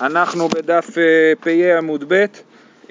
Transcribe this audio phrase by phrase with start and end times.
[0.00, 2.24] אנחנו בדף אה, פ"א עמוד ב',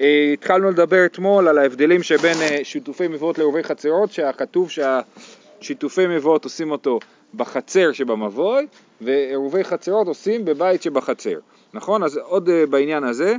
[0.00, 6.44] אה, התחלנו לדבר אתמול על ההבדלים שבין אה, שיתופי מבואות לעורבי חצרות, שכתוב שהשיתופי מבואות
[6.44, 6.98] עושים אותו
[7.34, 8.66] בחצר שבמבוי,
[9.00, 11.38] ועירובי חצרות עושים בבית שבחצר,
[11.74, 12.02] נכון?
[12.02, 13.36] אז עוד בעניין הזה,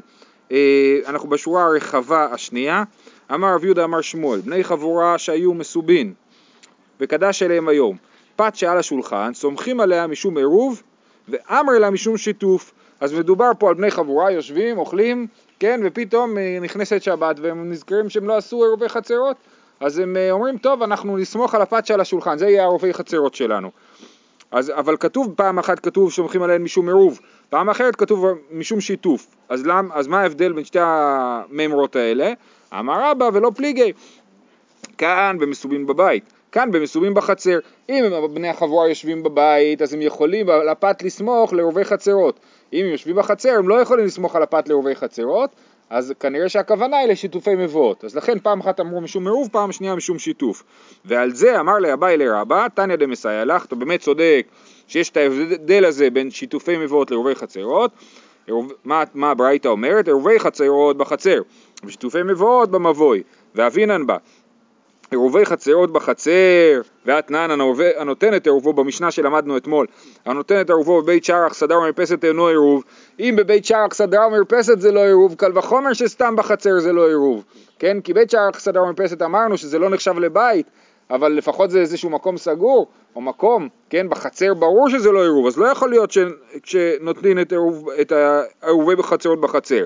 [1.07, 2.84] אנחנו בשורה הרחבה השנייה,
[3.34, 6.14] אמר רב יהודה אמר שמואל, בני חבורה שהיו מסובין,
[7.00, 7.98] וקדש אליהם היום,
[8.36, 10.82] פת שעל השולחן, סומכים עליה משום עירוב,
[11.30, 12.71] ואמר לה משום שיתוף.
[13.06, 15.27] אז מדובר פה על בני חבורה, יושבים, אוכלים,
[15.59, 19.38] כן, ופתאום אה, נכנסת שבת והם נזכרים שהם לא עשו עירובי חצרות,
[19.80, 23.36] אז הם אה, אומרים, טוב, אנחנו נסמוך על הפת שעל השולחן, זה יהיה עירובי חצרות
[23.36, 23.72] שלנו.
[24.52, 29.27] אז, אבל כתוב, פעם אחת כתוב סומכים עליהן משום עירוב, פעם אחרת כתוב משום שיתוף.
[29.49, 32.34] אז, למ, אז מה ההבדל בין שתי המימרות האלה?
[32.80, 33.94] אמר רבא ולא פליגי.
[34.98, 36.34] כאן במסובין בבית.
[36.55, 37.59] כאן במסובים בחצר.
[37.90, 42.40] אם בני החבורה יושבים בבית, אז הם יכולים על הפת לסמוך לעורבי חצרות.
[42.73, 45.49] אם הם יושבים בחצר, הם לא יכולים לסמוך על הפת לעורבי חצרות,
[45.90, 48.04] אז כנראה שהכוונה היא לשיתופי מבואות.
[48.04, 50.63] אז לכן פעם אחת אמרו משום עירוב, פעם שנייה משום שיתוף.
[51.05, 54.48] ועל זה אמר לאביי לרבה, תניא דמסייע לך, אתה באמת צודק
[54.88, 57.91] שיש את ההבדל הזה בין שיתופי מבואות לעורבי חצרות.
[58.85, 60.07] מה, מה הברייתא אומרת?
[60.07, 61.41] עורבי חצרות בחצר,
[61.84, 63.24] ושיתופי מבואות במבוי,
[63.55, 64.18] ואבינן בה.
[65.11, 67.51] עירובי חצרות בחצר, ואתנן
[67.97, 69.88] הנותן את עירובו במשנה שלמדנו אתמול,
[70.25, 72.84] הנותן את עירובו בבית שרח סדר ומרפסת אינו עירוב,
[73.19, 77.44] אם בבית שרח סדר ומרפסת זה לא עירוב, קל וחומר שסתם בחצר זה לא עירוב,
[77.79, 78.01] כן?
[78.01, 80.66] כי בית שרח סדר ומרפסת אמרנו שזה לא נחשב לבית,
[81.09, 85.57] אבל לפחות זה איזשהו מקום סגור, או מקום, כן, בחצר ברור שזה לא עירוב, אז
[85.57, 86.13] לא יכול להיות
[86.63, 89.85] שנותנים את, עירוב, את העירובי בחצרות בחצר.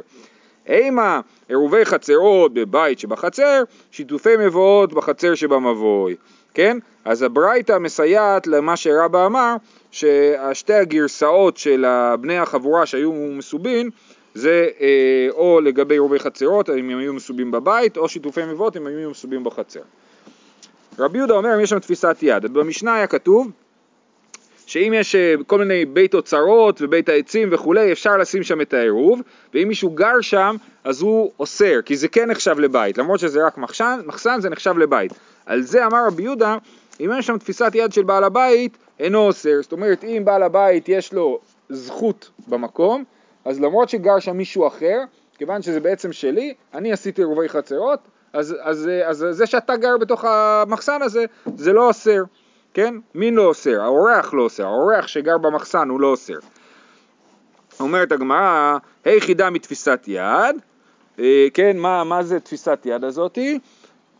[0.69, 6.15] אימה עירובי חצרות בבית שבחצר, שיתופי מבואות בחצר שבמבוי,
[6.53, 6.77] כן?
[7.05, 9.55] אז הברייתא מסייעת למה שרבא אמר,
[9.91, 11.85] ששתי הגרסאות של
[12.21, 13.89] בני החבורה שהיו מסובין,
[14.33, 18.87] זה אה, או לגבי עירובי חצרות, אם הם היו מסובים בבית, או שיתופי מבואות אם
[18.87, 19.81] הם היו מסובים בחצר.
[20.99, 23.51] רבי יהודה אומר, אם יש שם תפיסת יד, במשנה היה כתוב
[24.69, 29.21] שאם יש אה, כל מיני בית אוצרות ובית העצים וכולי, אפשר לשים שם את העירוב,
[29.53, 33.57] ואם מישהו גר שם, אז הוא אוסר, כי זה כן נחשב לבית, למרות שזה רק
[33.57, 35.13] מחסן, מחסן זה נחשב לבית.
[35.45, 36.57] על זה אמר רבי יהודה,
[36.99, 39.61] אם אין שם תפיסת יד של בעל הבית, אינו אוסר.
[39.61, 43.03] זאת אומרת, אם בעל הבית יש לו זכות במקום,
[43.45, 44.97] אז למרות שגר שם מישהו אחר,
[45.37, 47.99] כיוון שזה בעצם שלי, אני עשיתי עירובי חצרות,
[48.33, 51.25] אז, אז, אז, אז זה שאתה גר בתוך המחסן הזה,
[51.55, 52.23] זה לא אוסר.
[52.79, 52.95] כן?
[53.15, 53.81] מי לא אוסר?
[53.81, 56.39] האורח לא אוסר, האורח שגר במחסן הוא לא אוסר.
[57.79, 60.55] אומרת הגמרא, היחידה מתפיסת יד,
[61.19, 63.59] אה, כן, מה, מה זה תפיסת יד הזאתי?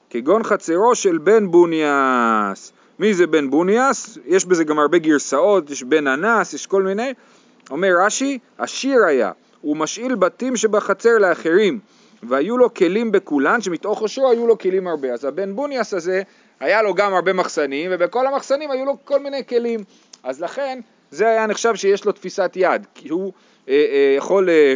[0.10, 2.72] כגון חצרו של בן בוניאס.
[3.00, 4.18] מי זה בן בוניאס?
[4.26, 7.14] יש בזה גם הרבה גרסאות, יש בן אנס, יש כל מיני.
[7.72, 9.32] אומר רש"י, עשיר היה,
[9.62, 11.80] הוא משאיל בתים שבחצר לאחרים,
[12.24, 15.14] והיו לו כלים בכולן, שמתוך עושרו היו לו כלים הרבה.
[15.14, 16.22] אז הבן בוניאס הזה
[16.60, 19.80] היה לו גם הרבה מחסנים, ובכל המחסנים היו לו כל מיני כלים.
[20.24, 20.80] אז לכן
[21.12, 23.34] זה היה נחשב שיש לו תפיסת יד, כי הוא
[23.70, 24.76] אה, אה, יכול אה,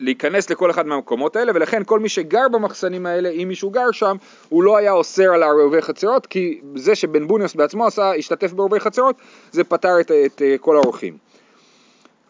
[0.00, 4.16] להיכנס לכל אחד מהמקומות האלה, ולכן כל מי שגר במחסנים האלה, אם מישהו גר שם,
[4.48, 8.80] הוא לא היה אוסר על ערבי חצרות, כי זה שבן בוניוס בעצמו עשה, השתתף בערבי
[8.80, 9.16] חצרות,
[9.52, 11.16] זה פתר את, את, את אה, כל האורחים.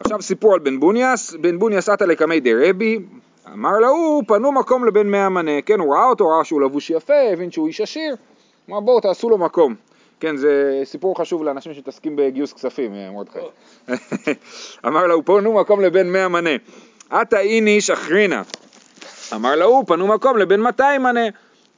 [0.00, 2.98] עכשיו סיפור על בן בוניאס, בן בוניאס עטה לקמי דרבי,
[3.52, 7.20] אמר להוא, פנו מקום לבן מאה מנה, כן, הוא ראה אותו, ראה שהוא לבוש יפה,
[7.32, 8.16] הבין שהוא איש עשיר,
[8.70, 9.74] אמר בואו תעשו לו מקום.
[10.20, 13.38] כן, זה סיפור חשוב לאנשים שמתעסקים בגיוס כספים, אה, מרדכי.
[14.86, 16.50] אמר לה, פנו מקום לבן מאה מנה.
[17.10, 18.42] עתה איניש אחרינה.
[19.34, 21.26] אמר להוא, פנו מקום לבן 200 מנה.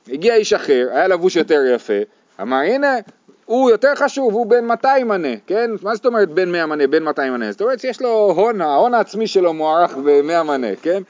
[0.08, 1.98] הגיע איש אחר, היה לבוש יותר יפה,
[2.40, 2.96] אמר הנה,
[3.44, 5.70] הוא יותר חשוב, הוא בן 200 מנה, כן?
[5.82, 7.52] מה זאת אומרת בן 100 מנה, בן 200 מנה?
[7.52, 11.02] זאת אומרת שיש לו הון, ההון העצמי שלו מוערך ב-100 מנה, כן?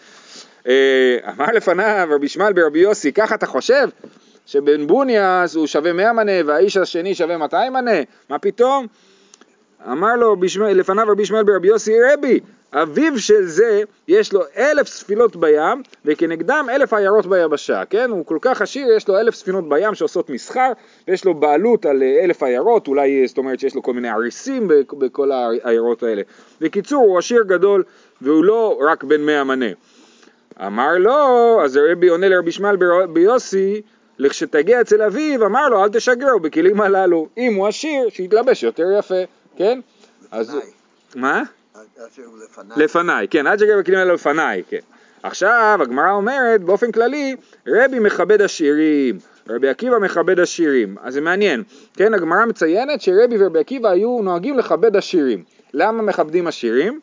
[0.68, 3.88] אה, אמר לפניו רבי ישמעאל ברבי יוסי, ככה אתה חושב?
[4.46, 8.00] שבן בוניאס הוא שווה 100 מנה והאיש השני שווה 200 מנה?
[8.28, 8.86] מה פתאום?
[9.92, 10.36] אמר לו
[10.74, 12.40] לפניו רבי ישמעאל ברבי יוסי רבי,
[12.72, 18.10] אביו של זה יש לו אלף ספינות בים וכנגדם אלף עיירות ביבשה, כן?
[18.10, 20.72] הוא כל כך עשיר, יש לו אלף ספינות בים שעושות מסחר
[21.08, 25.32] ויש לו בעלות על אלף עיירות, אולי זאת אומרת שיש לו כל מיני עריסים בכל
[25.32, 26.22] העיירות האלה.
[26.60, 27.84] בקיצור, הוא עשיר גדול
[28.22, 29.66] והוא לא רק בן מאה מנה.
[30.66, 32.76] אמר לו, אז רבי עונה לרבי שמעאל
[33.06, 33.82] ביוסי,
[34.18, 37.28] לכשתגיע אצל אביו, אמר לו, אל תשגרו בכלים הללו.
[37.38, 39.22] אם הוא עשיר, שיתלבש יותר יפה,
[39.56, 39.80] כן?
[40.30, 40.56] אז...
[41.14, 41.42] מה?
[42.76, 44.78] לפניי, כן, אל תשגר בכלים הללו לפניי, כן.
[45.22, 50.96] עכשיו, הגמרא אומרת, באופן כללי, רבי מכבד עשירים, רבי עקיבא מכבד עשירים.
[51.02, 51.62] אז זה מעניין,
[51.94, 52.14] כן?
[52.14, 55.44] הגמרא מציינת שרבי ורבי עקיבא היו נוהגים לכבד עשירים.
[55.74, 57.00] למה מכבדים עשירים?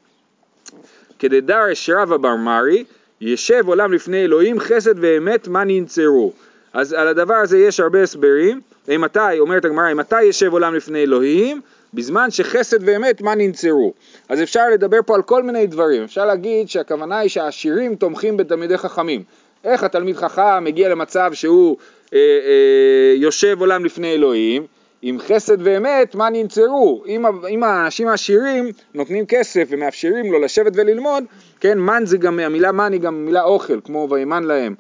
[1.20, 2.84] כדדרש רבא בר מרי,
[3.22, 6.34] ישב עולם לפני אלוהים חסד ואמת מה ננצרו.
[6.74, 11.62] אז על הדבר הזה יש הרבה הסברים, אימתי, אומרת הגמרא, אימתי ישב עולם לפני אלוהים?
[11.94, 13.94] בזמן שחסד ואמת מה ננצרו.
[14.30, 18.78] אז אפשר לדבר פה על כל מיני דברים, אפשר להגיד שהכוונה היא שהעשירים תומכים בתלמידי
[18.78, 19.24] חכמים.
[19.64, 21.78] איך התלמיד חכם מגיע למצב שהוא
[22.14, 24.66] אה, אה, יושב עולם לפני אלוהים?
[25.02, 27.04] עם חסד ואמת, מה ננצרו?
[27.08, 31.24] אם, אם האנשים העשירים נותנים כסף ומאפשרים לו לשבת וללמוד,
[31.60, 34.76] כן, מן זה גם, המילה מן היא גם מילה אוכל, כמו וימן להם,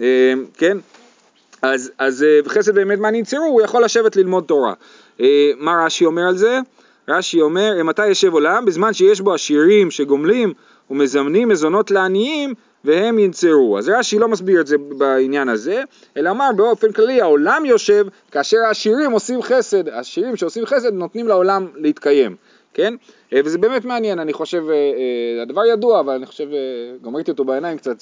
[0.00, 0.78] אה, כן?
[1.62, 3.44] אז, אז אה, חסד ואמת מה ננצרו?
[3.44, 4.72] הוא יכול לשבת ללמוד תורה.
[5.20, 6.58] אה, מה רש"י אומר על זה?
[7.08, 8.64] רש"י אומר, מתי ישב עולם?
[8.64, 10.52] בזמן שיש בו עשירים שגומלים
[10.90, 13.78] ומזמנים מזונות לעניים והם ינצרו.
[13.78, 15.82] אז רש"י לא מסביר את זה בעניין הזה,
[16.16, 21.66] אלא אמר באופן כללי העולם יושב כאשר העשירים עושים חסד, העשירים שעושים חסד נותנים לעולם
[21.74, 22.36] להתקיים,
[22.74, 22.94] כן?
[23.32, 26.48] אה, וזה באמת מעניין, אני חושב, אה, אה, הדבר ידוע, אבל אני חושב,
[27.02, 27.96] גם ראיתי אותו בעיניים קצת,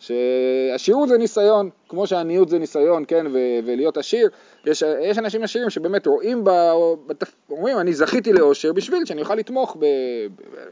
[0.00, 3.26] שעשירות זה ניסיון, כמו שעניות זה ניסיון, כן,
[3.64, 4.28] ולהיות עשיר,
[4.66, 6.50] יש, יש אנשים עשירים שבאמת רואים, ב,
[7.50, 9.76] אומרים, אני זכיתי לאושר בשביל שאני אוכל לתמוך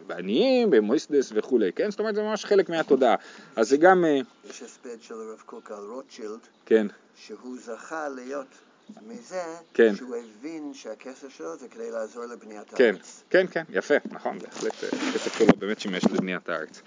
[0.07, 1.91] בעניים, במויסדס וכולי, כן?
[1.91, 3.15] זאת אומרת, זה ממש חלק מהתודעה.
[3.57, 4.05] אז זה גם...
[4.51, 6.87] יש הספד של הרב קוק על רוטשילד, כן.
[7.17, 8.47] שהוא זכה להיות
[9.07, 9.43] מזה
[9.75, 9.95] כן.
[9.97, 13.23] שהוא הבין שהכסף שלו זה כדי לעזור לבניית כן, הארץ.
[13.31, 16.83] כן, כן, יפה, נכון, בהחלט הכסף שלו באמת שימש לבניית הארץ.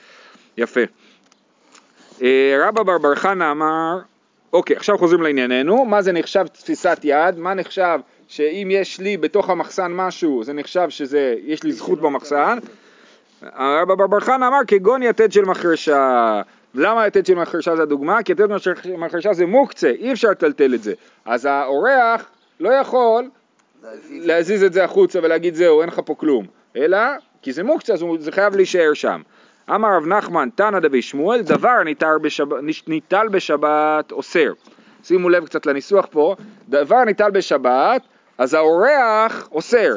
[0.58, 0.82] יפה.
[2.22, 4.00] אה, רבא בר בר חנא אמר,
[4.54, 9.50] אוקיי, עכשיו חוזרים לענייננו, מה זה נחשב תפיסת יד, מה נחשב שאם יש לי בתוך
[9.50, 12.58] המחסן משהו, זה נחשב שזה, יש לי זכות במחסן.
[13.60, 16.42] רבא בר חנא אמר כגון יתד של מחרשה.
[16.76, 18.24] למה היתד של מחרשה זה הדוגמה?
[18.24, 20.94] כי יתד של מחרשה זה מוקצה, אי אפשר לטלטל את זה.
[21.26, 22.26] אז האורח
[22.60, 23.30] לא יכול
[24.10, 26.46] להזיז את זה החוצה ולהגיד זהו, אין לך פה כלום.
[26.76, 26.98] אלא,
[27.42, 29.22] כי זה מוקצה, אז זה חייב להישאר שם.
[29.76, 34.52] אמר רב נחמן, תנא דבי שמואל, דבר ניטל בשבת, בשבת אוסר.
[35.04, 36.36] שימו לב קצת לניסוח פה,
[36.70, 38.02] דבר ניטל בשבת,
[38.38, 39.94] אז האורח אוסר.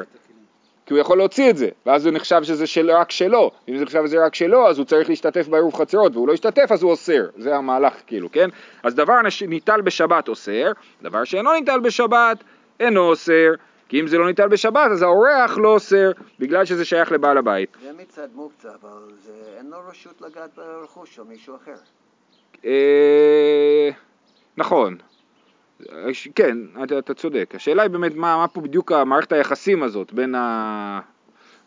[0.86, 3.84] כי הוא יכול להוציא את זה, ואז הוא נחשב שזה של, רק שלו, אם זה
[3.84, 6.90] נחשב שזה רק שלו, אז הוא צריך להשתתף בעירוב חצרות, והוא לא ישתתף אז הוא
[6.90, 8.48] אוסר, זה המהלך כאילו, כן?
[8.82, 9.14] אז דבר
[9.48, 10.72] ניטל בשבת אוסר,
[11.02, 12.36] דבר שאינו ניטל בשבת
[12.80, 13.50] אינו אוסר,
[13.90, 17.76] כי אם זה לא ניטל בשבת אז האורח לא אוסר, בגלל שזה שייך לבעל הבית.
[17.82, 21.74] זה מצד מוקצה, אבל זה, אין לו רשות לגעת ברכוש של מישהו אחר.
[22.64, 23.90] אה,
[24.56, 24.96] נכון,
[26.34, 27.52] כן, אתה, אתה צודק.
[27.54, 31.00] השאלה היא באמת מה, מה פה בדיוק המערכת היחסים הזאת בין ה...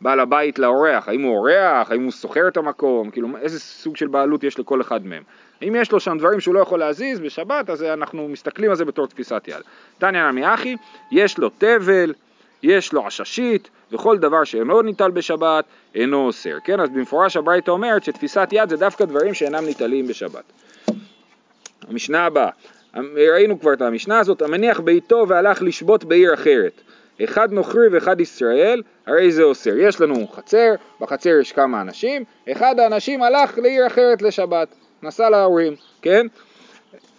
[0.03, 4.07] בעל הבית לאורח, האם הוא אורח, האם הוא שוכר את המקום, כאילו איזה סוג של
[4.07, 5.23] בעלות יש לכל אחד מהם.
[5.61, 8.85] אם יש לו שם דברים שהוא לא יכול להזיז בשבת, אז אנחנו מסתכלים על זה
[8.85, 9.61] בתור תפיסת יד.
[9.97, 10.75] תניא נמי אחי,
[11.11, 12.13] יש לו תבל,
[12.63, 15.65] יש לו עששית, וכל דבר שאינו ניטל בשבת,
[15.95, 16.57] אינו אוסר.
[16.63, 20.43] כן, אז במפורש הברייתא אומרת שתפיסת יד זה דווקא דברים שאינם ניטלים בשבת.
[21.87, 22.49] המשנה הבאה,
[23.33, 26.81] ראינו כבר את המשנה הזאת, המניח ביתו והלך לשבות בעיר אחרת.
[27.23, 29.77] אחד נוכרי ואחד ישראל, הרי זה אוסר.
[29.77, 34.67] יש לנו חצר, בחצר יש כמה אנשים, אחד האנשים הלך לעיר אחרת לשבת,
[35.03, 36.27] נסע להורים, כן?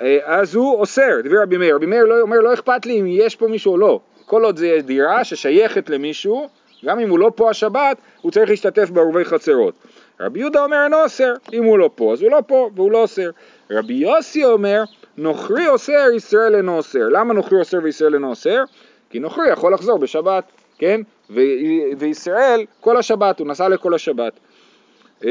[0.00, 1.76] אה, אז הוא אוסר, דבר רבי מאיר.
[1.76, 4.00] רבי מאיר לא, אומר לא אכפת לי אם יש פה מישהו או לא.
[4.26, 6.49] כל עוד זה דירה ששייכת למישהו,
[6.85, 9.75] גם אם הוא לא פה השבת, הוא צריך להשתתף בעורבי חצרות.
[10.20, 12.98] רבי יהודה אומר אינו אוסר, אם הוא לא פה אז הוא לא פה והוא לא
[12.98, 13.31] אוסר.
[13.70, 14.84] רבי יוסי אומר
[15.17, 17.08] נוכרי אוסר, ישראל אינו אוסר.
[17.08, 18.63] למה נוכרי אוסר וישראל אינו אוסר?
[19.15, 20.44] כי נוכרי יכול לחזור בשבת,
[20.79, 21.01] כן?
[21.99, 24.33] וישראל כל השבת, הוא נסע לכל השבת.
[25.25, 25.31] אה,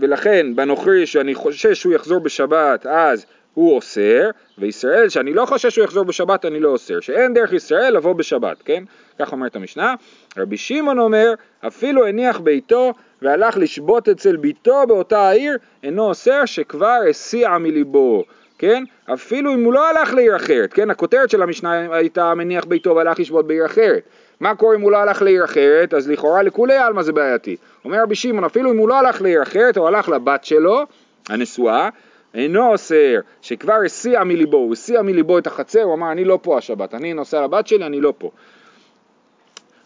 [0.00, 5.84] ולכן בנוכרי שאני חושש שהוא יחזור בשבת אז הוא אוסר, וישראל שאני לא חושש שהוא
[5.84, 8.84] יחזור בשבת אני לא אוסר, שאין דרך ישראל לבוא בשבת, כן?
[9.18, 9.94] כך אומרת המשנה.
[10.36, 11.34] רבי שמעון אומר
[11.66, 18.24] אפילו הניח ביתו והלך לשבות אצל ביתו באותה העיר אינו אוסר שכבר הסיע מליבו
[18.58, 18.84] כן?
[19.12, 20.90] אפילו אם הוא לא הלך לעיר אחרת, כן?
[20.90, 24.02] הכותרת של המשנה הייתה מניח ביתו והלך לשבות בעיר אחרת.
[24.40, 25.94] מה קורה אם הוא לא הלך לעיר אחרת?
[25.94, 27.56] אז לכאורה לכולי עלמא זה בעייתי.
[27.84, 30.82] אומר רבי שמעון, אפילו אם הוא לא הלך לעיר אחרת, הוא הלך לבת שלו,
[31.28, 31.88] הנשואה,
[32.34, 36.58] אינו אוסר, שכבר הסיע מליבו, הוא הסיע מליבו את החצר, הוא אמר אני לא פה
[36.58, 38.30] השבת, אני נוסע לבת שלי, אני לא פה.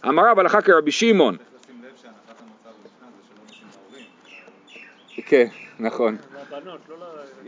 [0.08, 1.36] אמר רב הלכה כרבי שמעון.
[5.26, 5.46] כן,
[5.80, 6.16] נכון.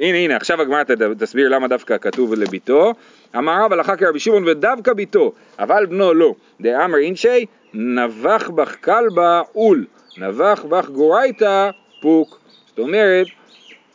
[0.00, 0.82] הנה הנה עכשיו הגמרא
[1.18, 2.94] תסביר למה דווקא כתוב לביתו.
[3.37, 6.34] אמר רב הלכה כרבי שמעון ודווקא ביתו, אבל בנו לא.
[6.61, 9.84] דאמר אינשי נבח בך כלבה עול,
[10.18, 11.70] נבח בך גורייתא
[12.00, 12.40] פוק.
[12.66, 13.26] זאת אומרת,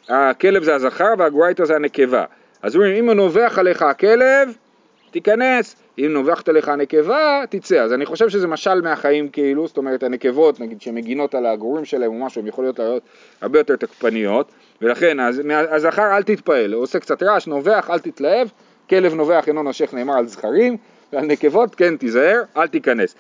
[0.10, 2.25] הכלב זה הזכר והגורייתא זה הנקבה.
[2.62, 4.50] אז אומרים אם הוא נובח עליך הכלב,
[5.12, 5.75] תיכנס,
[6.06, 7.82] אם נובחת לך הנקבה, תצא.
[7.82, 12.12] אז אני חושב שזה משל מהחיים כאילו, זאת אומרת הנקבות, נגיד, שמגינות על הגורים שלהם
[12.12, 13.03] או משהו, הן יכולות להיות
[13.41, 14.51] הרבה יותר תקפניות,
[14.82, 15.18] ולכן,
[15.72, 18.48] הזכר אל תתפעל, הוא עושה קצת רעש, נובח, אל תתלהב,
[18.89, 20.77] כלב נובח אינו נושך נאמר על זכרים,
[21.13, 23.15] ועל נקבות כן תיזהר, אל תיכנס.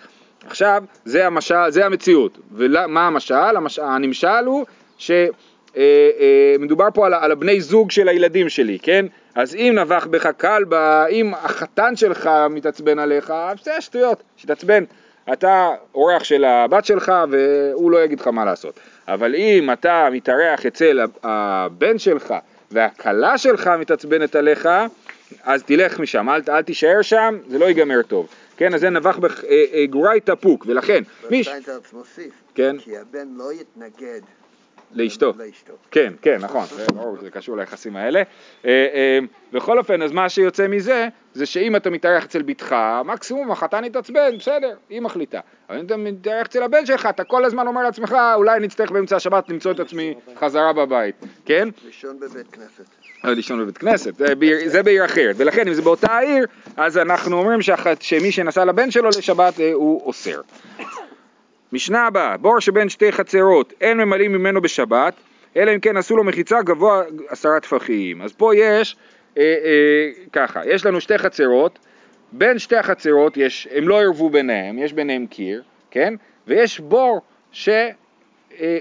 [0.45, 2.37] עכשיו, זה המשל, זה המציאות.
[2.51, 3.35] ומה המשל?
[3.35, 3.79] המש...
[3.79, 4.65] הנמשל הוא
[4.97, 9.05] שמדובר אה, אה, פה על, על הבני זוג של הילדים שלי, כן?
[9.39, 14.83] אז אם נבח בך כלבה, אם החתן שלך מתעצבן עליך, זה שטויות, שתעצבן.
[15.33, 18.79] אתה אורח של הבת שלך והוא לא יגיד לך מה לעשות.
[19.07, 22.33] אבל אם אתה מתארח אצל הבן שלך
[22.71, 24.69] והכלה שלך מתעצבנת עליך,
[25.43, 28.27] אז תלך משם, אל, אל תישאר שם, זה לא ייגמר טוב.
[28.57, 31.03] כן, אז זה נבח בגורי אה, תפוק, ולכן...
[31.29, 31.49] מיש...
[31.93, 32.75] מוסיף, כן?
[32.79, 34.21] כי הבן לא יתנגד
[34.91, 35.33] לאשתו.
[35.91, 38.19] כן, כן, נכון, זה ברור, זה קשור ליחסים האלה.
[38.65, 39.19] אה, אה,
[39.53, 44.37] בכל אופן, אז מה שיוצא מזה, זה שאם אתה מתארח אצל בתך, מקסימום החתן יתעצבן,
[44.37, 45.39] בסדר, היא מחליטה.
[45.69, 48.91] אבל אם אתה מתארח אצל הבן שלך, אתה כל הזמן אומר לעצמך, אולי אני אצטרך
[48.91, 51.15] באמצע השבת למצוא את עצמי חזרה בבית,
[51.45, 51.69] כן?
[51.85, 52.85] לישון בבית כנסת.
[53.25, 54.13] אה, לישון בבית כנסת,
[54.65, 56.45] זה בעיר אחרת, ולכן אם זה באותה העיר,
[56.77, 57.59] אז אנחנו אומרים
[57.99, 60.41] שמי שנסע לבן שלו לשבת הוא אוסר.
[61.73, 65.13] משנה הבאה, בור שבין שתי חצרות, אין ממלאים ממנו בשבת,
[65.57, 68.21] אלא אם כן עשו לו מחיצה גבוה עשרה טפחים.
[68.21, 68.95] אז פה יש,
[69.37, 71.79] אה, אה, ככה, יש לנו שתי חצרות,
[72.31, 76.13] בין שתי החצרות יש, הם לא ערבו ביניהם, יש ביניהם קיר, כן?
[76.47, 77.21] ויש בור
[77.51, 77.73] שהוא
[78.59, 78.77] אה,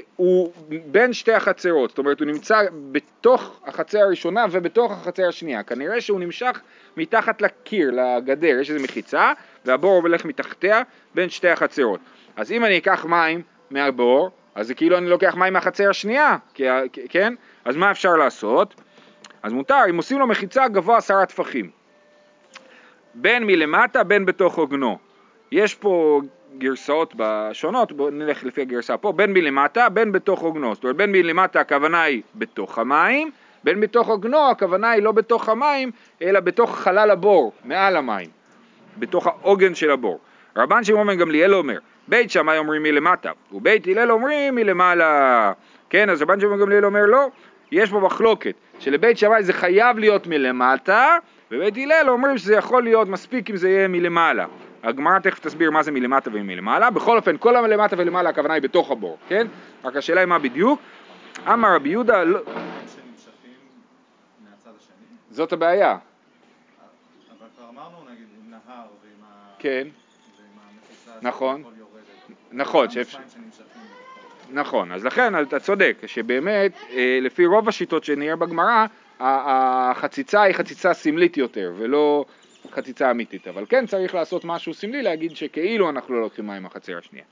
[0.87, 6.21] בין שתי החצרות, זאת אומרת הוא נמצא בתוך החצר הראשונה ובתוך החצר השנייה, כנראה שהוא
[6.21, 6.61] נמשך
[6.97, 9.33] מתחת לקיר, לגדר, יש איזו מחיצה
[9.64, 10.83] והבור הולך מתחתיה
[11.14, 12.00] בין שתי החצרות.
[12.38, 16.37] אז אם אני אקח מים מהבור, אז זה כאילו אני לוקח מים מהחצר השנייה,
[17.09, 17.35] כן?
[17.64, 18.75] אז מה אפשר לעשות?
[19.42, 21.71] אז מותר, אם עושים לו מחיצה גבוה עשרה טפחים.
[23.14, 24.99] בין מלמטה בין בתוך עוגנו.
[25.52, 26.21] יש פה
[26.59, 27.14] גרסאות
[27.52, 30.75] שונות, בואו נלך לפי הגרסה פה, בין מלמטה בין בתוך עוגנו.
[30.75, 33.30] זאת אומרת בין מלמטה הכוונה היא בתוך המים,
[33.64, 35.90] בין בתוך עוגנו הכוונה היא לא בתוך המים,
[36.23, 38.30] אלא בתוך חלל הבור, מעל המים,
[38.99, 40.18] בתוך העוגן של הבור.
[40.57, 41.78] רבן שמעון בן גמליאל אומר,
[42.09, 45.53] בית שמאי אומרים מלמטה, ובית הלל אומרים מלמעלה.
[45.91, 47.27] כן, אז רבן שמעון גמליאל אומר לא,
[47.73, 51.17] יש פה מחלוקת, שלבית שמאי זה חייב להיות מלמטה,
[51.50, 54.47] ובית הלל אומרים שזה יכול להיות מספיק אם זה יהיה מלמעלה.
[54.83, 58.91] הגמרא תכף תסביר מה זה מלמטה ומלמעלה, בכל אופן כל המלמטה ולמעלה הכוונה היא בתוך
[58.91, 59.47] הבור, כן?
[59.85, 60.81] רק השאלה היא מה בדיוק.
[61.53, 62.41] אמר רבי יהודה לא...
[65.31, 65.91] זאת הבעיה.
[65.91, 69.55] אבל כבר אמרנו נגיד עם נהר ועם ה...
[69.59, 69.88] כן.
[71.23, 71.65] נכון.
[72.52, 72.87] נכון.
[74.52, 78.87] נכון, אז לכן אתה צודק, שבאמת אה, לפי רוב השיטות שנראה בגמרא,
[79.20, 82.25] החציצה היא חציצה סמלית יותר ולא
[82.73, 86.99] חציצה אמיתית, אבל כן צריך לעשות משהו סמלי להגיד שכאילו אנחנו לא לוקחים מים מהחצר
[86.99, 87.25] השנייה.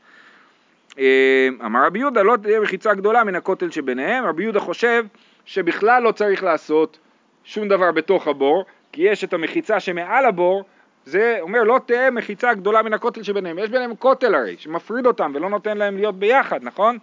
[0.99, 5.05] אה, אמר רבי יהודה לא תהיה מחיצה גדולה מן הכותל שביניהם, רבי יהודה חושב
[5.45, 6.99] שבכלל לא צריך לעשות
[7.45, 10.65] שום דבר בתוך הבור, כי יש את המחיצה שמעל הבור
[11.07, 15.33] זה אומר לא תהיה מחיצה גדולה מן הכותל שביניהם, יש ביניהם כותל הרי שמפריד אותם
[15.35, 16.99] ולא נותן להם להיות ביחד, נכון?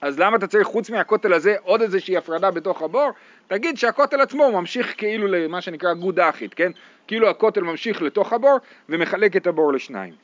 [0.00, 3.10] אז למה אתה צריך חוץ מהכותל הזה עוד איזושהי הפרדה בתוך הבור?
[3.46, 6.72] תגיד שהכותל עצמו ממשיך כאילו למה שנקרא גוד אחית, כן?
[7.06, 8.56] כאילו הכותל ממשיך לתוך הבור
[8.88, 10.14] ומחלק את הבור לשניים.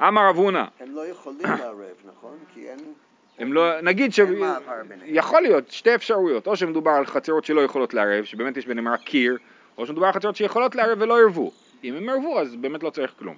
[0.00, 2.36] אמר רב הונא הם לא יכולים לערב, נכון?
[2.54, 2.78] כי אין...
[3.38, 4.20] הם לא, נגיד ש...
[5.04, 9.00] יכול להיות, שתי אפשרויות, או שמדובר על חצרות שלא יכולות לערב, שבאמת יש ביניהם רק
[9.00, 9.36] קיר,
[9.78, 11.50] או שמדובר על חצרות שיכולות לערב ולא ערבו.
[11.84, 13.34] אם הם ערבו אז באמת לא צריך כלום.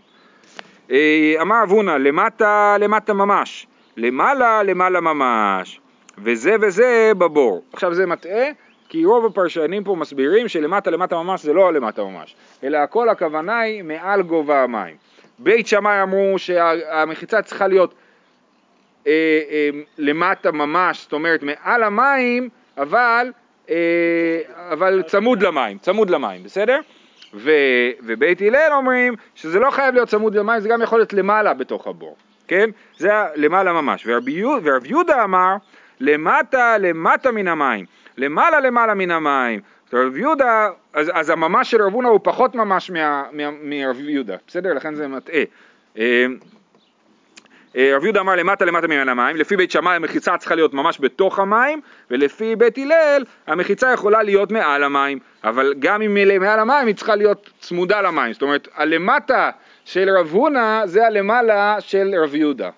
[0.91, 3.67] אה, אמר אבונה, למטה למטה ממש,
[3.97, 5.81] למעלה למעלה ממש,
[6.19, 7.65] וזה וזה בבור.
[7.73, 8.47] עכשיו זה מטעה,
[8.89, 13.59] כי רוב הפרשנים פה מסבירים שלמטה למטה ממש זה לא למטה ממש, אלא הכל הכוונה
[13.59, 14.97] היא מעל גובה המים.
[15.39, 17.95] בית שמאי אמרו שהמחיצה צריכה להיות
[19.07, 19.13] אה,
[19.51, 23.33] אה, למטה ממש, זאת אומרת מעל המים, אבל
[24.73, 26.81] אבל צמוד למים, צמוד למים, בסדר?
[27.35, 27.51] ו,
[28.03, 31.87] ובית הלל אומרים שזה לא חייב להיות צמוד למים, זה גם יכול להיות למעלה בתוך
[31.87, 32.17] הבור,
[32.49, 32.71] כן?
[32.99, 34.07] זה למעלה ממש.
[34.07, 35.57] ורב יהודה אמר
[36.01, 37.85] למטה למטה מן המים,
[38.17, 39.61] למעלה למעלה מן המים.
[39.93, 42.91] רב יהודה, אז, אז הממש של רב הונא הוא פחות ממש
[43.63, 44.75] מרב יהודה, בסדר?
[44.75, 45.43] לכן זה מטעה.
[47.77, 51.01] אה, רב יהודה אמר למטה למטה מן המים, לפי בית שמאי המחיצה צריכה להיות ממש
[51.01, 56.59] בתוך המים, ולפי בית הלל המחיצה יכולה להיות מעל המים, אבל גם אם היא מעל
[56.59, 59.51] המים היא צריכה להיות צמודה למים, זאת אומרת הלמטה
[59.85, 62.71] של רב הונא זה הלמעלה של רב יהודה.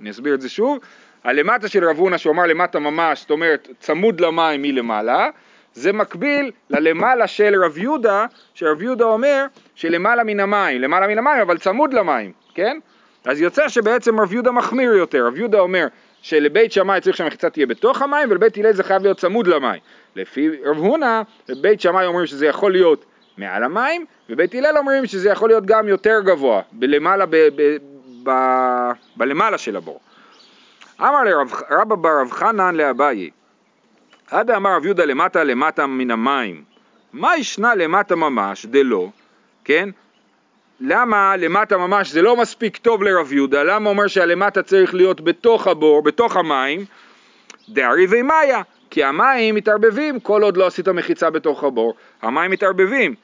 [0.00, 0.78] אני אסביר את זה שוב,
[1.24, 5.28] הלמטה של רב הונא שהוא אמר למטה ממש, זאת אומרת צמוד למים מלמעלה,
[5.72, 11.40] זה מקביל ללמעלה של רב יהודה, שרב יהודה אומר שלמעלה מן המים, למעלה מן המים
[11.40, 12.78] אבל צמוד למים, כן?
[13.24, 15.86] אז יוצא שבעצם רב יהודה מחמיר יותר, רב יהודה אומר
[16.22, 19.80] שלבית שמאי צריך שהמחיצה תהיה בתוך המים ולבית הלל זה חייב להיות צמוד למים.
[20.16, 23.04] לפי רב הונא, בבית שמאי אומרים שזה יכול להיות
[23.38, 27.76] מעל המים, ובית הלל אומרים שזה יכול להיות גם יותר גבוה, בלמעלה, ב, ב,
[28.22, 28.30] ב,
[29.16, 30.00] בלמעלה של הבור.
[31.00, 33.30] אמר לרבא בר רב חנן לאביי,
[34.30, 36.64] עד אמר רב יהודה למטה למטה מן המים,
[37.12, 39.08] מה ישנה למטה ממש דלא,
[39.64, 39.88] כן?
[40.80, 45.66] למה למטה ממש זה לא מספיק טוב לרב יהודה, למה אומר שהלמטה צריך להיות בתוך
[45.66, 46.84] הבור, בתוך המים?
[47.68, 53.14] דארי ומאיה, כי המים מתערבבים כל עוד לא עשית מחיצה בתוך הבור, המים מתערבבים.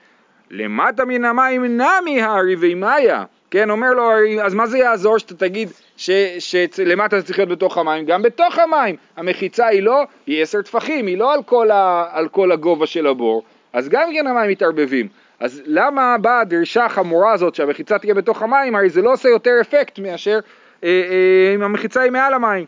[0.50, 4.10] למטה מן המים נמי הארי ומאיה, כן, אומר לו,
[4.42, 8.04] אז מה זה יעזור שאתה תגיד שלמטה זה צריך להיות בתוך המים?
[8.04, 12.28] גם בתוך המים, המחיצה היא לא, היא עשר טפחים, היא לא על כל, ה, על
[12.28, 13.42] כל הגובה של הבור,
[13.72, 15.08] אז גם כן המים מתערבבים.
[15.40, 18.76] אז למה באה הדרישה החמורה הזאת שהמחיצה תהיה בתוך המים?
[18.76, 20.38] הרי זה לא עושה יותר אפקט מאשר
[20.84, 22.64] אה, אה, אם המחיצה היא מעל המים.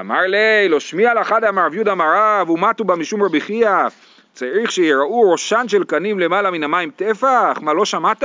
[0.00, 3.70] אמר לי, לא שמיע לאחד אמר רב יהודה אמר רב ומתו בה משום רבי חייא
[4.32, 7.58] צריך שיראו ראשן של קנים למעלה מן המים טפח?
[7.62, 8.24] מה לא שמעת?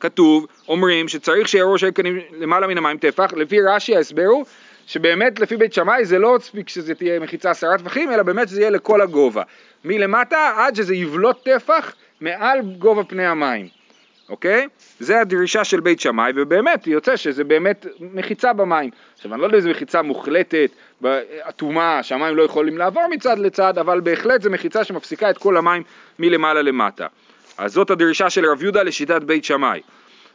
[0.00, 4.44] כתוב, אומרים שצריך שיראו ראשי קנים למעלה מן המים טפח, לפי רש"י ההסבר הוא
[4.86, 8.60] שבאמת לפי בית שמאי זה לא מספיק שזה תהיה מחיצה עשרה טפחים, אלא באמת שזה
[8.60, 9.42] יהיה לכל הגובה.
[9.84, 13.68] מלמטה עד שזה יבלוט טפח מעל גובה פני המים,
[14.28, 14.68] אוקיי?
[14.98, 18.90] זה הדרישה של בית שמאי, ובאמת יוצא שזה באמת מחיצה במים.
[19.14, 20.70] עכשיו אני לא יודע אם זו מחיצה מוחלטת,
[21.48, 25.82] אטומה, שהמים לא יכולים לעבור מצד לצד, אבל בהחלט זו מחיצה שמפסיקה את כל המים
[26.18, 27.06] מלמעלה למטה.
[27.58, 29.80] אז זאת הדרישה של רב יהודה לשיטת בית שמאי.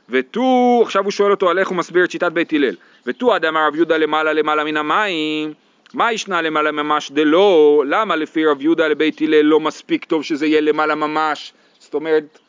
[0.09, 2.75] ותו, עכשיו הוא שואל אותו על איך הוא מסביר את שיטת בית הלל.
[3.05, 5.53] ותו אדם רב יהודה למעלה למעלה מן המים,
[5.93, 7.83] מה ישנה למעלה ממש דלא?
[7.87, 11.53] למה לפי רב יהודה לבית הלל לא מספיק טוב שזה יהיה למעלה ממש?
[11.95, 12.39] אומרת,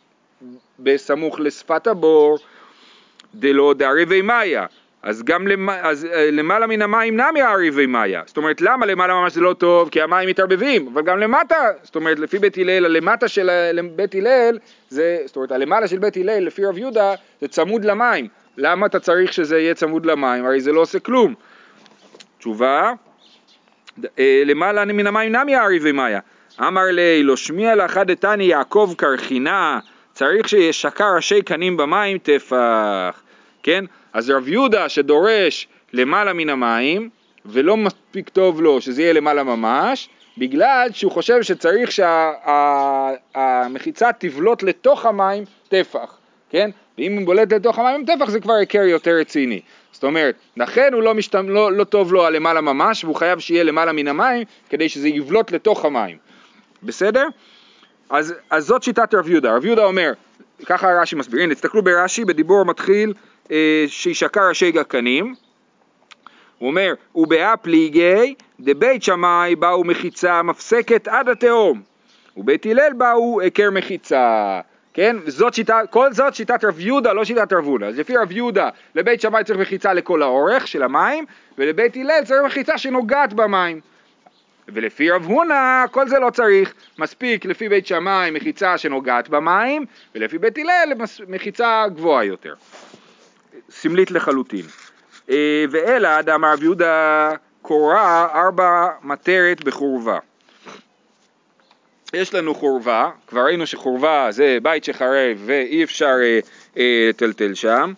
[0.78, 2.38] בסמוך לשפת הבור,
[3.34, 4.66] דלא דערבי מאיה.
[5.02, 5.70] אז גם למ...
[5.70, 8.22] אז, אה, למעלה מן המים נמי ערבי מאיה.
[8.26, 9.88] זאת אומרת, למה למעלה ממש זה לא טוב?
[9.88, 13.50] כי המים מתערבבים, אבל גם למטה, זאת אומרת, לפי בית הלל, הלמטה של
[13.96, 18.28] בית הלל, זה, זאת אומרת, הלמעלה של בית הלל, לפי רב יהודה, זה צמוד למים.
[18.56, 20.44] למה אתה צריך שזה יהיה צמוד למים?
[20.44, 21.34] הרי זה לא עושה כלום.
[22.38, 22.92] תשובה,
[24.18, 26.20] אה, למעלה מן המים נמי ערבי מאיה.
[26.60, 29.78] אמר לי, לא שמיע לך דתני יעקב קרחינה,
[30.12, 33.22] צריך שישקע ראשי קנים במים טפח,
[33.62, 33.84] כן?
[34.12, 37.08] אז רב יהודה שדורש למעלה מן המים,
[37.46, 41.92] ולא מספיק טוב לו שזה יהיה למעלה ממש, בגלל שהוא חושב שצריך
[43.34, 46.18] שהמחיצה שה, תבלוט לתוך המים טפח,
[46.50, 46.70] כן?
[46.98, 49.60] ואם הוא בולט לתוך המים טפח זה כבר היכר יותר רציני.
[49.92, 51.48] זאת אומרת, לכן הוא לא, משתמ...
[51.48, 55.52] לא, לא טוב לו הלמעלה ממש, והוא חייב שיהיה למעלה מן המים, כדי שזה יבלוט
[55.52, 56.25] לתוך המים.
[56.82, 57.26] בסדר?
[58.10, 59.56] אז, אז זאת שיטת רב יהודה.
[59.56, 60.12] רב יהודה אומר,
[60.66, 63.12] ככה רש"י מסביר, הנה תסתכלו ברש"י, בדיבור מתחיל
[63.50, 65.34] אה, שישקע ראשי גקנים,
[66.58, 71.82] הוא אומר, ובאה פליגי דבית שמאי באו מחיצה מפסקת עד התהום,
[72.36, 74.60] ובית הלל באו היכר מחיצה.
[74.94, 75.16] כן?
[75.26, 77.86] זאת שיטה, כל זאת שיטת רב יהודה, לא שיטת רב הונא.
[77.86, 81.24] אז לפי רב יהודה, לבית שמאי צריך מחיצה לכל האורך של המים,
[81.58, 83.80] ולבית הלל צריך מחיצה שנוגעת במים.
[84.68, 90.38] ולפי רב הונא כל זה לא צריך, מספיק לפי בית שמאי מחיצה שנוגעת במים, ולפי
[90.38, 90.92] בית הלל
[91.28, 92.54] מחיצה גבוהה יותר.
[93.70, 94.64] סמלית לחלוטין.
[95.30, 97.30] אה, ואלא דאמר רב יהודה
[97.62, 100.18] קורה ארבע מטרת בחורבה.
[102.14, 106.38] יש לנו חורבה, כבר ראינו שחורבה זה בית שחרב ואי אפשר אה,
[106.78, 107.92] אה, לטלטל שם,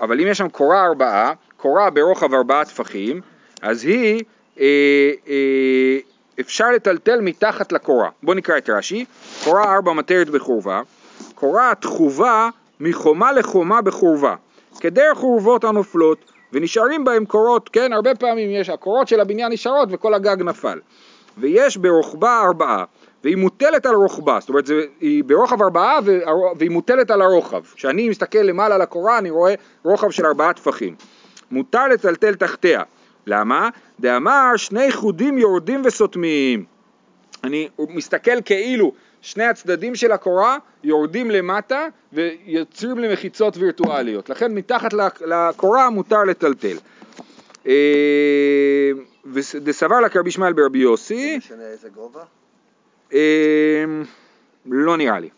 [0.00, 3.20] אבל אם יש שם קורה ארבעה, קורה ברוחב ארבעה טפחים,
[3.62, 4.20] אז היא אה, אה,
[6.40, 8.08] אפשר לטלטל מתחת לקורה.
[8.22, 9.04] בואו נקרא את רש"י,
[9.44, 10.82] קורה ארבע מטרת בחורבה,
[11.34, 12.48] קורה תחובה
[12.80, 14.34] מחומה לחומה בחורבה,
[14.80, 16.18] כדרך חורבות הנופלות,
[16.52, 20.78] ונשארים בהם קורות, כן, הרבה פעמים יש, הקורות של הבניין נשארות וכל הגג נפל.
[21.38, 22.84] ויש ברוחבה ארבעה,
[23.24, 25.98] והיא מוטלת על רוחבה, זאת אומרת זה, היא ברוחב ארבעה
[26.58, 27.62] והיא מוטלת על הרוחב.
[27.74, 30.94] כשאני מסתכל למעלה על הקורה אני רואה רוחב של ארבעה טפחים.
[31.50, 32.82] מותר לטלטל תחתיה.
[33.26, 33.68] למה?
[34.00, 36.64] דאמר שני חודים יורדים וסותמים.
[37.44, 44.30] אני מסתכל כאילו שני הצדדים של הקורה יורדים למטה ויוצרים לי מחיצות וירטואליות.
[44.30, 44.90] לכן מתחת
[45.26, 46.76] לקורה מותר לטלטל.
[47.66, 48.90] אה,
[49.24, 51.30] ודסבר לה כרבי ישמעאל ברבי יוסי.
[51.30, 52.22] זה משנה איזה גובה?
[53.14, 53.84] אה,
[54.66, 55.28] לא נראה לי.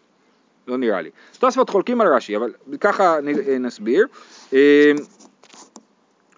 [0.66, 1.10] לא נראה לי.
[1.38, 3.18] תוספות חולקים על רש"י, אבל ככה
[3.60, 4.06] נסביר.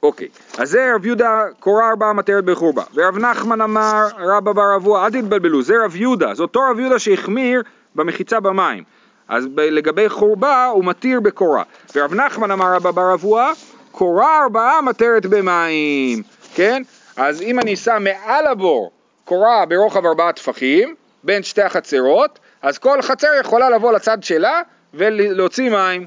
[0.03, 2.83] אוקיי, אז זה רב יהודה קורא ארבעה מטרת בחורבה.
[2.95, 6.99] ורב נחמן אמר רבא בר אבוה, אל תתבלבלו, זה רב יהודה, זה אותו רב יהודה
[6.99, 7.63] שהחמיר
[7.95, 8.85] במחיצה במים.
[9.29, 11.63] אז ב- לגבי חורבה הוא מתיר בקורה.
[11.95, 13.53] ורב נחמן אמר רבא בר אבוה,
[13.93, 16.23] קורה ארבעה מטרת במים,
[16.55, 16.83] כן?
[17.17, 18.91] אז אם אני שם מעל הבור
[19.25, 24.61] קורה ברוחב ארבעה טפחים, בין שתי החצרות, אז כל חצר יכולה לבוא לצד שלה
[24.95, 26.07] ולהוציא מים.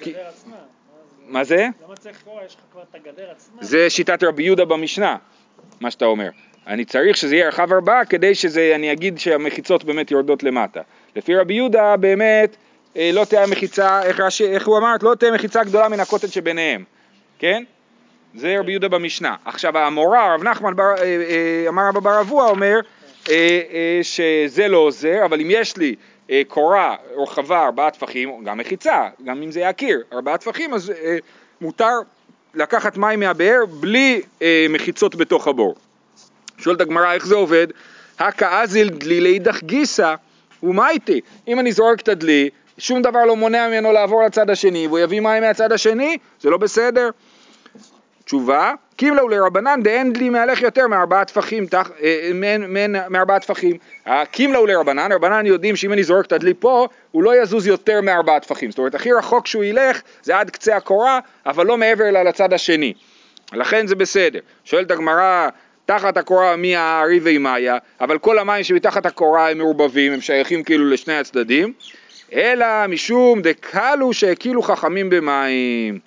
[0.00, 0.56] עצמה.
[1.28, 1.66] מה זה?
[1.86, 2.42] למה צריך קורה?
[2.46, 3.62] יש לך כבר את הגדר עצמה.
[3.62, 5.16] זה שיטת רבי יהודה במשנה,
[5.80, 6.28] מה שאתה אומר.
[6.66, 10.80] אני צריך שזה יהיה רחב ארבעה כדי שזה, אני אגיד שהמחיצות באמת יורדות למטה.
[11.16, 12.56] לפי רבי יהודה באמת
[12.96, 14.94] אה, לא תהיה מחיצה, איך, רש"י- איך הוא אמר?
[15.02, 16.84] לא תהיה מחיצה גדולה מן הקוטן שביניהם,
[17.38, 17.64] כן?
[18.34, 19.34] זה רבי יהודה במשנה.
[19.44, 22.80] עכשיו המורה, רב נחמן בר, אה, אה, אמר רבא בר אבוה אומר
[23.30, 23.34] אה,
[23.72, 25.94] אה, שזה לא עוזר, אבל אם יש לי
[26.48, 31.16] קורה רחבה ארבעה טפחים, גם מחיצה, גם אם זה יהיה הקיר, ארבעה טפחים, אז אה,
[31.60, 31.98] מותר
[32.54, 35.74] לקחת מים מהבאר בלי אה, מחיצות בתוך הבור.
[36.58, 37.66] שואלת הגמרא איך זה עובד?
[38.18, 40.14] הכאזיל דלי לאידך גיסא
[40.62, 41.20] ומה איתי?
[41.48, 45.20] אם אני זורק את הדלי, שום דבר לא מונע ממנו לעבור לצד השני והוא יביא
[45.20, 47.10] מים מהצד השני, זה לא בסדר.
[48.32, 53.76] תשובה, קימלאו לרבנן דאין דלי מהלך יותר מארבעה טפחים, תח- אה, מן- מן- מארבעה טפחים.
[54.30, 58.40] קימלאו לרבנן, רבנן יודעים שאם אני זורק את הדלי פה, הוא לא יזוז יותר מארבעה
[58.40, 58.70] טפחים.
[58.70, 62.52] זאת אומרת, הכי רחוק שהוא ילך זה עד קצה הקורה, אבל לא מעבר לה לצד
[62.52, 62.92] השני.
[63.52, 64.38] לכן זה בסדר.
[64.64, 65.48] שואלת הגמרא,
[65.86, 70.90] תחת הקורה מי הארי ואימיה, אבל כל המים שמתחת הקורה הם מעורבבים, הם שייכים כאילו
[70.90, 71.72] לשני הצדדים,
[72.32, 75.98] אלא משום דקלו שהקילו חכמים במים.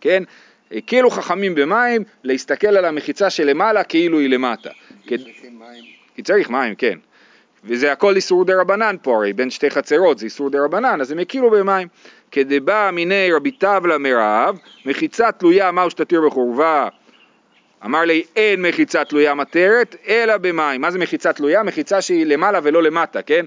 [0.00, 0.22] כן?
[0.72, 4.70] הקילו חכמים במים להסתכל על המחיצה שלמעלה כאילו היא למטה.
[6.14, 6.98] כי צריך מים, כן.
[7.64, 11.12] וזה הכל איסור דה רבנן פה הרי, בין שתי חצרות זה איסור דה רבנן, אז
[11.12, 11.88] הם הקילו במים.
[12.30, 16.88] כדבא מיני רבי טבלה מרב, מחיצה תלויה מהו שתתיר בחורבה.
[17.84, 20.80] אמר לי אין מחיצה תלויה מטרת, אלא במים.
[20.80, 21.62] מה זה מחיצה תלויה?
[21.62, 23.44] מחיצה שהיא למעלה ולא למטה, כן?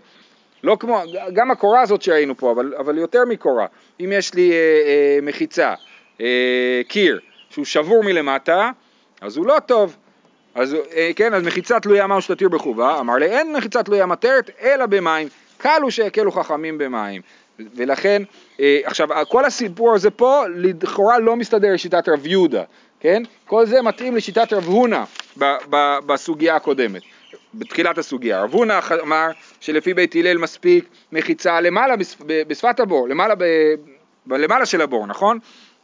[0.63, 1.01] לא כמו,
[1.33, 3.65] גם הקורה הזאת שראינו פה, אבל, אבל יותר מקורה.
[3.99, 5.73] אם יש לי אה, אה, מחיצה,
[6.21, 8.71] אה, קיר, שהוא שבור מלמטה,
[9.21, 9.95] אז הוא לא טוב.
[10.55, 14.49] אז אה, כן, אז מחיצה תלויה מהו שתתיר בחובה, אמר לי אין מחיצה תלויה מטרת,
[14.61, 15.27] אלא במים.
[15.57, 17.21] קל הוא שהקלו חכמים במים.
[17.75, 18.21] ולכן,
[18.59, 22.63] אה, עכשיו, כל הסיפור הזה פה לכאורה לא מסתדר לשיטת רב יהודה,
[22.99, 23.23] כן?
[23.45, 25.03] כל זה מתאים לשיטת רב הונא
[26.05, 27.01] בסוגיה הקודמת.
[27.53, 28.43] בתחילת הסוגיה.
[28.43, 29.27] רב הונא אמר
[29.59, 31.95] שלפי בית הלל מספיק מחיצה למעלה
[32.47, 33.43] בשפת הבור, למעלה, ב,
[34.27, 35.39] למעלה של הבור, נכון?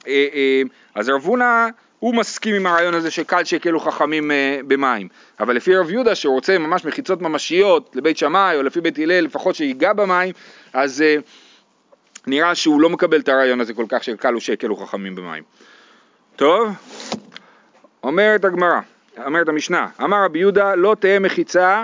[0.08, 0.62] אה, אה,
[0.96, 1.68] אז רב הונא
[2.02, 5.08] הוא מסכים עם הרעיון הזה שקל שהקלו חכמים אה, במים,
[5.40, 9.56] אבל לפי רב יהודה שרוצה ממש מחיצות ממשיות לבית שמאי או לפי בית הלל לפחות
[9.56, 10.34] שיגע במים,
[10.74, 11.16] אז אה,
[12.28, 15.44] נראה שהוא לא מקבל את הרעיון הזה כל כך של קל הוא שהקלו חכמים במים.
[16.36, 16.70] טוב,
[18.04, 18.80] אומרת הגמרא,
[19.26, 21.84] אומרת המשנה, אמר רבי יהודה לא תהא מחיצה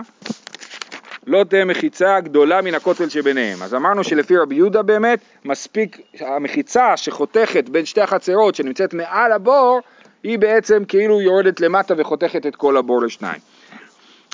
[1.27, 3.63] לא תהא מחיצה גדולה מן הכותל שביניהם.
[3.63, 9.79] אז אמרנו שלפי רבי יהודה באמת מספיק המחיצה שחותכת בין שתי החצרות שנמצאת מעל הבור
[10.23, 13.41] היא בעצם כאילו יורדת למטה וחותכת את כל הבור לשניים.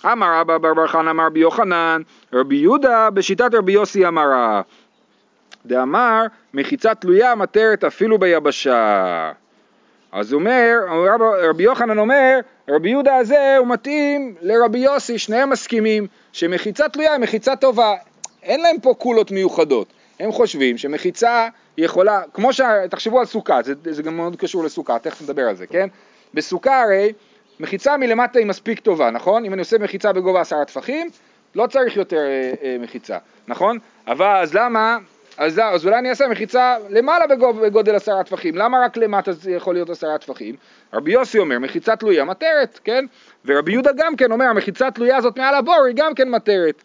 [0.05, 2.01] אמר רבא בר בר חנא אמר רבי יוחנן,
[2.33, 4.61] רבי יהודה בשיטת רבי יוסי אמרה
[5.65, 6.21] דאמר
[6.53, 9.31] מחיצה תלויה מטרת אפילו ביבשה.
[10.13, 16.07] אז אומר, רבי, רבי יוחנן אומר, רבי יהודה הזה הוא מתאים לרבי יוסי, שניהם מסכימים
[16.31, 17.93] שמחיצה תלויה היא מחיצה טובה.
[18.43, 19.87] אין להם פה קולות מיוחדות.
[20.19, 21.47] הם חושבים שמחיצה
[21.77, 22.61] יכולה, כמו ש...
[22.89, 25.87] תחשבו על סוכה, זה, זה גם מאוד קשור לסוכה, תכף נדבר על זה, כן?
[26.33, 27.13] בסוכה הרי
[27.59, 29.45] מחיצה מלמטה היא מספיק טובה, נכון?
[29.45, 31.09] אם אני עושה מחיצה בגובה עשרה טפחים,
[31.55, 33.77] לא צריך יותר אה, אה, מחיצה, נכון?
[34.07, 34.97] אבל אז למה,
[35.37, 37.25] אז, אז אולי אני אעשה מחיצה למעלה
[37.61, 40.55] בגודל עשרה טפחים, למה רק למטה זה יכול להיות עשרה טפחים?
[40.93, 43.05] רבי יוסי אומר מחיצה תלויה מטרת, כן?
[43.45, 46.83] ורבי יהודה גם כן אומר המחיצה התלויה הזאת מעל הבור היא גם כן מטרת.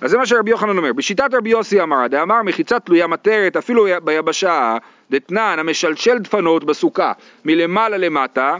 [0.00, 3.86] אז זה מה שרבי יוחנן אומר, בשיטת רבי יוסי אמר, דאמר מחיצה תלויה מטרת אפילו
[4.04, 4.76] ביבשה,
[5.10, 7.12] דתנן המשלשל דפנות בסוכה
[7.44, 8.56] מלמעלה למטה,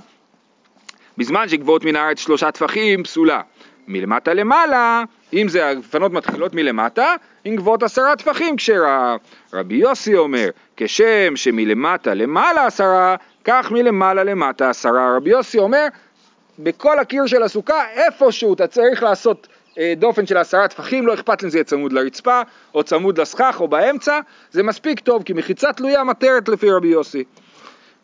[1.19, 3.41] בזמן שגבוהות מן הארץ שלושה טפחים פסולה.
[3.89, 7.15] מלמטה למעלה, אם זה הדפנות מתחילות מלמטה,
[7.47, 9.17] אם גבוהות עשרה טפחים כשרה.
[9.53, 15.17] רבי יוסי אומר, כשם שמלמטה למעלה עשרה, כך מלמעלה למטה עשרה.
[15.17, 15.87] רבי יוסי אומר,
[16.59, 21.45] בכל הקיר של הסוכה, איפשהו אתה צריך לעשות אה, דופן של עשרה טפחים, לא אכפת
[21.45, 22.43] אם זה יהיה צמוד לרצפה,
[22.75, 24.21] או צמוד לסכך, או באמצע,
[24.51, 27.25] זה מספיק טוב, כי מחיצה תלויה מטרת לפי רבי יוסי.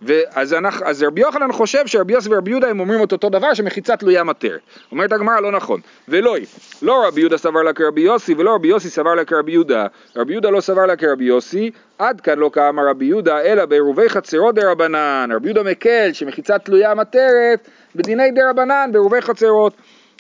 [0.03, 3.55] ואז אנחנו, אז רבי יוחנן חושב שרבי יוסי ורבי יהודה הם אומרים את אותו דבר
[3.55, 4.61] שמחיצה תלויה מטרת.
[4.93, 5.81] אומרת הגמרא לא נכון.
[6.09, 6.47] ולא היא,
[6.83, 9.87] לא רבי יהודה סבר לה כרבי יוסי ולא רבי יוסי סבר לה כרבי יהודה.
[10.17, 14.09] רבי יהודה לא סבר לה כרבי יוסי, עד כאן לא כאמר רבי יהודה אלא בעירובי
[14.09, 15.29] חצרות דרבנן.
[15.35, 19.73] רבי יהודה מקל שמחיצה תלויה מטרת בדיני דרבנן בעירובי חצרות.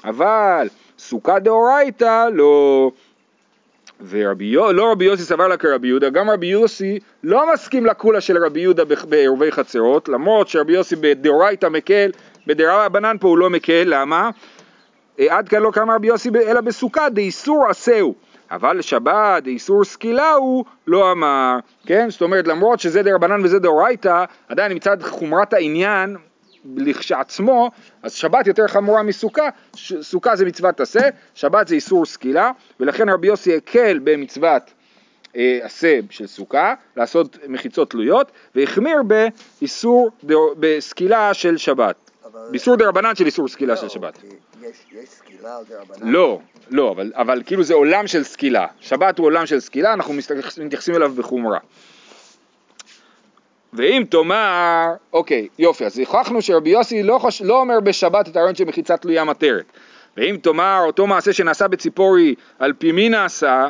[0.04, 2.90] אבל סוכה דאורייתא לא.
[4.08, 8.44] ורבי לא רבי יוסי סבר לה כרבי יהודה, גם רבי יוסי לא מסכים לקולה של
[8.44, 12.10] רבי יהודה בעירובי חצרות, למרות שרבי יוסי בדאורייתא מקל,
[12.46, 14.30] בדרבנן פה הוא לא מקל, למה?
[15.20, 18.14] אה, עד כאן לא קם רבי יוסי אלא בסוכה דאיסור עשהו,
[18.50, 22.10] אבל לשבת דאיסור סקילה הוא לא אמר, כן?
[22.10, 26.16] זאת אומרת למרות שזה דרבנן וזה דאורייתא, עדיין מצד חומרת העניין
[26.76, 27.70] לכשעצמו,
[28.02, 33.08] אז שבת יותר חמורה מסוכה, ש- סוכה זה מצוות עשה, שבת זה איסור סקילה, ולכן
[33.08, 34.62] רבי יוסי הקל במצוות
[35.36, 40.10] אה, עשה של סוכה, לעשות מחיצות תלויות, והחמיר באיסור,
[40.58, 42.10] בסקילה של שבת,
[42.50, 44.16] באיסור דרבנן של איסור סקילה של לא, שבת.
[44.16, 44.26] כי
[44.62, 46.12] יש יש סקילה על דרבנן.
[46.12, 48.66] לא, לא, אבל, אבל כאילו זה עולם של סקילה.
[48.80, 50.14] שבת הוא עולם של סקילה, אנחנו
[50.64, 51.58] מתייחסים אליו בחומרה.
[53.72, 58.54] ואם תאמר, אוקיי, יופי, אז הוכחנו שרבי יוסי לא, חוש, לא אומר בשבת את הרעיון
[58.54, 59.64] של מחיצה תלויה מטרת.
[60.16, 63.68] ואם תאמר, אותו מעשה שנעשה בציפורי, על פי מי נעשה?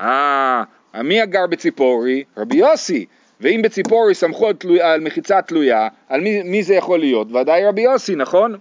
[0.00, 0.62] אה,
[1.04, 2.24] מי הגר בציפורי?
[2.36, 3.06] רבי יוסי.
[3.40, 7.32] ואם בציפורי סמכו על, תלוי, על מחיצה תלויה, על מי, מי זה יכול להיות?
[7.32, 8.56] ודאי רבי יוסי, נכון?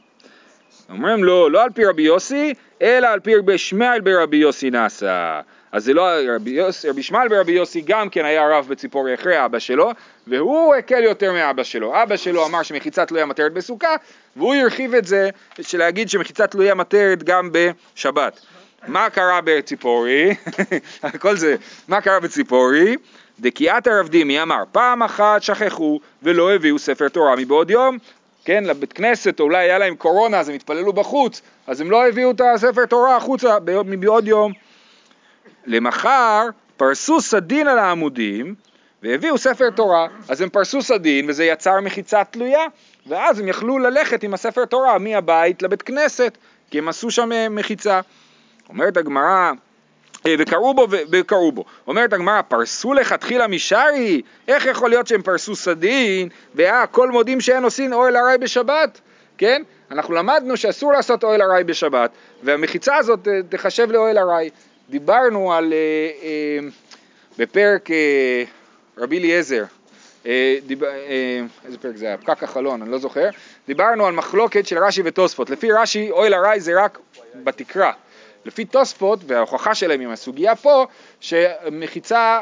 [0.89, 5.41] אומרים לו, לא על פי רבי יוסי, אלא על פי רבי ישמעאל ברבי יוסי נעשה.
[5.77, 9.45] אז זה לא רבי, יוס, רבי ישמעאל ברבי יוסי גם כן היה רב בציפורי אחרי
[9.45, 9.91] אבא שלו,
[10.27, 12.03] והוא הקל יותר מאבא שלו.
[12.03, 13.95] אבא שלו אמר שמחיצה תלויה מטרת בסוכה,
[14.35, 15.29] והוא הרחיב את זה,
[15.61, 18.39] של להגיד שמחיצה תלויה מטרת גם בשבת.
[18.87, 20.35] מה קרה בציפורי?
[21.21, 21.55] כל זה,
[21.87, 22.95] מה קרה בציפורי?
[23.39, 27.97] דקיאת הרב דימי אמר, פעם אחת שכחו ולא הביאו ספר תורה מבעוד יום,
[28.45, 32.31] כן, לבית כנסת, אולי היה להם קורונה אז הם התפללו בחוץ, אז הם לא הביאו
[32.31, 34.66] את הספר תורה החוצה מבעוד יום.
[35.65, 38.55] למחר פרסו סדין על העמודים
[39.03, 42.65] והביאו ספר תורה, אז הם פרסו סדין וזה יצר מחיצה תלויה,
[43.07, 46.37] ואז הם יכלו ללכת עם הספר תורה מהבית לבית כנסת,
[46.71, 48.01] כי הם עשו שם אה, מחיצה.
[48.69, 49.51] אומרת הגמרא,
[50.25, 51.65] אה, וקראו בו וקראו בו.
[51.87, 54.21] אומרת הגמרא, פרסו לכתחילה משרי?
[54.47, 59.01] איך יכול להיות שהם פרסו סדין, ואה, כל מודים שאין עושים אוהל ארעי בשבת?
[59.37, 59.61] כן?
[59.91, 62.11] אנחנו למדנו שאסור לעשות אוהל ארעי בשבת,
[62.43, 64.49] והמחיצה הזאת אה, תחשב לאוהל ארעי.
[64.89, 65.77] דיברנו על, אה,
[66.23, 66.67] אה,
[67.37, 68.43] בפרק אה,
[68.97, 69.63] רבי אליעזר,
[70.25, 72.17] איזה פרק זה היה?
[72.17, 73.29] פקק החלון, אני לא זוכר.
[73.67, 75.49] דיברנו על מחלוקת של רש"י ותוספות.
[75.49, 76.99] לפי רש"י, אוהל ארעי זה רק
[77.35, 77.91] בתקרה.
[78.45, 80.85] לפי תוספות, וההוכחה שלהם עם הסוגיה פה,
[81.19, 82.39] שמחיצה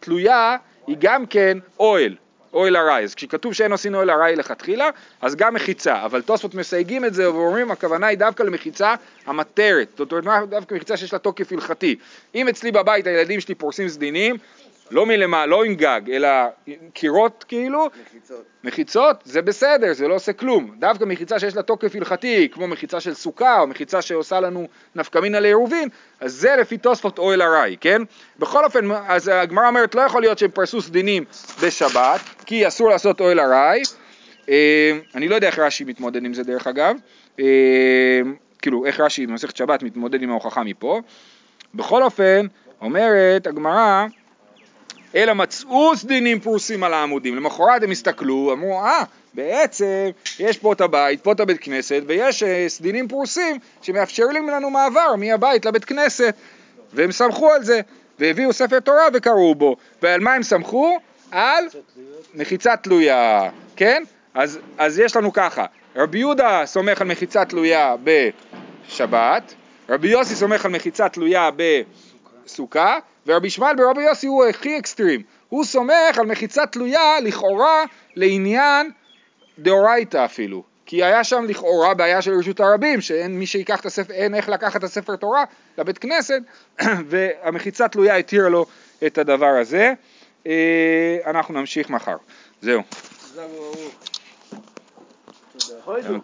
[0.00, 2.16] תלויה היא גם כן אוהל,
[2.56, 3.04] אוהל ארעי.
[3.04, 4.88] אז כשכתוב שאין עושים אוהל ארעי לכתחילה,
[5.22, 6.04] אז גם מחיצה.
[6.04, 8.94] אבל תוספות מסייגים את זה ואומרים, הכוונה היא דווקא למחיצה
[9.26, 9.88] המטרת.
[9.98, 11.96] זאת אומרת, דווקא מחיצה שיש לה תוקף הלכתי.
[12.34, 14.36] אם אצלי בבית הילדים שלי פורסים סדינים,
[14.90, 16.28] לא מלמעלה, לא עם גג, אלא
[16.92, 18.44] קירות כאילו, מחיצות.
[18.64, 20.74] מחיצות זה בסדר, זה לא עושה כלום.
[20.78, 25.18] דווקא מחיצה שיש לה תוקף הלכתי, כמו מחיצה של סוכה, או מחיצה שעושה לנו נפקא
[25.18, 25.88] מינה לעירובין,
[26.20, 28.02] אז זה לפי תוספות אוהל ארעי, כן?
[28.38, 31.24] בכל אופן, אז הגמרא אומרת, לא יכול להיות שהם פרסו סדינים
[31.62, 33.82] בשבת, כי אסור לעשות אוהל ארעי.
[34.48, 36.96] אה, אני לא יודע איך רש"י מתמודד עם זה דרך אגב,
[37.40, 38.20] אה,
[38.62, 41.00] כאילו, איך רש"י במסכת שבת מתמודד עם ההוכחה מפה.
[41.74, 42.46] בכל אופן,
[42.80, 44.06] אומרת הגמרא,
[45.14, 47.36] אלא מצאו סדינים פרוסים על העמודים.
[47.36, 49.02] למחרת הם הסתכלו, אמרו, אה,
[49.34, 54.70] בעצם יש פה את הבית, פה את הבית כנסת, ויש אה, סדינים פרוסים שמאפשרים לנו
[54.70, 56.34] מעבר מהבית לבית כנסת.
[56.92, 57.80] והם סמכו על זה,
[58.18, 59.76] והביאו ספר תורה וקראו בו.
[60.02, 60.98] ועל מה הם סמכו?
[61.30, 61.64] על
[62.34, 64.02] מחיצה תלויה, כן?
[64.34, 65.64] אז, אז יש לנו ככה,
[65.96, 69.54] רבי יהודה סומך על מחיצה תלויה בשבת,
[69.88, 71.50] רבי יוסי סומך על מחיצה תלויה
[72.44, 77.84] בסוכה, ורבי ישמעאל ברבי יוסי הוא הכי אקסטרים, הוא סומך על מחיצה תלויה לכאורה
[78.16, 78.90] לעניין
[79.58, 84.12] דאורייתא אפילו, כי היה שם לכאורה בעיה של רשות הרבים, שאין מי שיקח את הספר,
[84.12, 85.44] אין איך לקחת את הספר תורה
[85.78, 86.40] לבית כנסת,
[87.08, 88.66] והמחיצה תלויה התירה לו
[89.06, 89.92] את הדבר הזה.
[90.46, 92.16] אה, אנחנו נמשיך מחר.
[92.62, 92.82] זהו.
[96.02, 96.18] תודה.